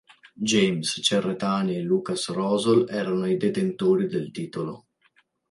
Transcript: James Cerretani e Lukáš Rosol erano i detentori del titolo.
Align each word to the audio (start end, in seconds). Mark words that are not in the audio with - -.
James 0.49 0.87
Cerretani 1.07 1.75
e 1.75 1.83
Lukáš 1.83 2.27
Rosol 2.29 2.89
erano 2.89 3.27
i 3.27 3.37
detentori 3.37 4.07
del 4.07 4.31
titolo. 4.31 4.87